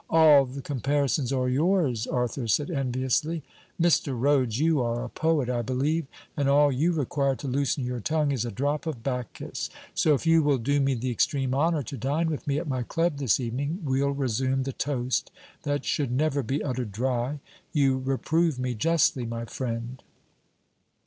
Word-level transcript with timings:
'All 0.09 0.45
the 0.45 0.63
comparisons 0.63 1.31
are 1.31 1.47
yours,' 1.47 2.07
Arthur 2.07 2.47
said 2.47 2.71
enviously. 2.71 3.43
'Mr. 3.79 4.19
Rhodes, 4.19 4.59
you 4.59 4.81
are 4.81 5.03
a 5.03 5.09
poet, 5.09 5.47
I 5.47 5.61
believe, 5.61 6.07
and 6.35 6.49
all 6.49 6.71
you 6.71 6.91
require 6.91 7.35
to 7.35 7.47
loosen 7.47 7.83
your 7.83 7.99
tongue 7.99 8.31
is 8.31 8.43
a 8.43 8.49
drop 8.49 8.87
of 8.87 9.03
Bacchus, 9.03 9.69
so 9.93 10.15
if 10.15 10.25
you 10.25 10.41
will 10.41 10.57
do 10.57 10.79
me 10.79 10.95
the 10.95 11.11
extreme 11.11 11.53
honour 11.53 11.83
to 11.83 11.97
dine 11.97 12.31
with 12.31 12.47
me 12.47 12.57
at 12.57 12.67
my 12.67 12.81
Club 12.81 13.17
this 13.17 13.39
evening, 13.39 13.79
we'll 13.85 14.09
resume 14.09 14.63
the 14.63 14.73
toast 14.73 15.29
that 15.61 15.85
should 15.85 16.11
never 16.11 16.41
be 16.41 16.63
uttered 16.63 16.91
dry. 16.91 17.37
You 17.71 17.99
reprove 17.99 18.57
me 18.57 18.73
justly, 18.73 19.27
my 19.27 19.45
friend.' 19.45 20.01